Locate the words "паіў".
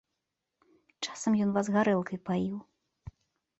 2.31-2.57